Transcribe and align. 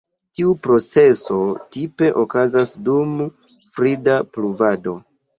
Tiu 0.37 0.51
proceso 0.67 1.35
tipe 1.75 2.09
okazas 2.21 2.71
dum 2.87 3.11
frida 3.75 4.15
pluvado. 4.39 4.95